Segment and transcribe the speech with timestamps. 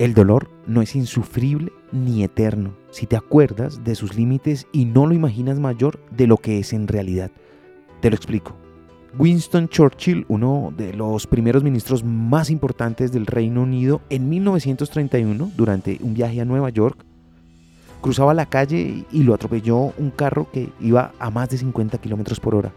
[0.00, 5.06] El dolor no es insufrible ni eterno si te acuerdas de sus límites y no
[5.06, 7.30] lo imaginas mayor de lo que es en realidad.
[8.00, 8.56] Te lo explico.
[9.18, 15.98] Winston Churchill, uno de los primeros ministros más importantes del Reino Unido, en 1931, durante
[16.00, 17.04] un viaje a Nueva York,
[18.00, 22.40] cruzaba la calle y lo atropelló un carro que iba a más de 50 kilómetros
[22.40, 22.72] por hora.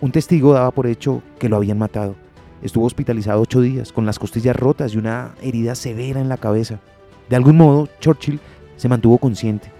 [0.00, 2.14] Un testigo daba por hecho que lo habían matado.
[2.62, 6.80] Estuvo hospitalizado ocho días, con las costillas rotas y una herida severa en la cabeza.
[7.28, 8.40] De algún modo, Churchill
[8.76, 9.70] se mantuvo consciente.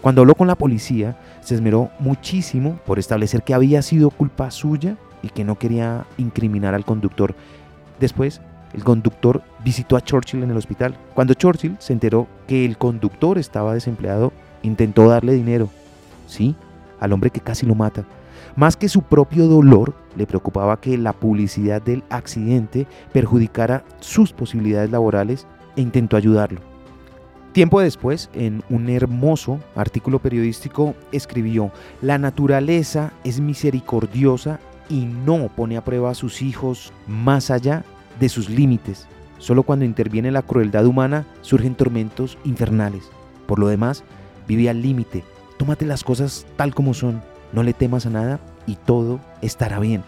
[0.00, 4.96] Cuando habló con la policía, se esmeró muchísimo por establecer que había sido culpa suya
[5.22, 7.34] y que no quería incriminar al conductor.
[8.00, 8.40] Después,
[8.72, 10.96] el conductor visitó a Churchill en el hospital.
[11.14, 15.68] Cuando Churchill se enteró que el conductor estaba desempleado, intentó darle dinero.
[16.26, 16.56] Sí,
[16.98, 18.04] al hombre que casi lo mata.
[18.56, 24.90] Más que su propio dolor, le preocupaba que la publicidad del accidente perjudicara sus posibilidades
[24.90, 25.46] laborales
[25.76, 26.60] e intentó ayudarlo.
[27.52, 31.70] Tiempo después, en un hermoso artículo periodístico, escribió,
[32.00, 37.84] La naturaleza es misericordiosa y no pone a prueba a sus hijos más allá
[38.18, 39.06] de sus límites.
[39.36, 43.10] Solo cuando interviene la crueldad humana surgen tormentos infernales.
[43.46, 44.04] Por lo demás,
[44.48, 45.24] vive al límite.
[45.58, 47.22] Tómate las cosas tal como son.
[47.52, 50.04] No le temas a nada y todo estará bien.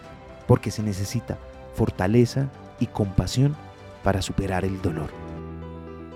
[0.47, 1.37] Porque se necesita
[1.75, 3.55] fortaleza y compasión
[4.03, 5.09] para superar el dolor.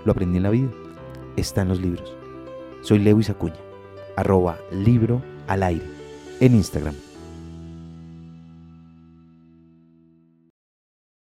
[0.04, 0.70] Lo aprendí en la vida.
[1.36, 2.14] Está en los libros.
[2.82, 3.56] Soy Lewis Acuña.
[4.16, 5.86] Arroba libro al aire.
[6.40, 6.94] En Instagram.